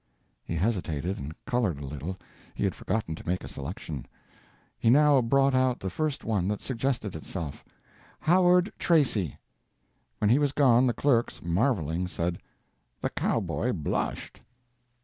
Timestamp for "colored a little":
1.45-2.17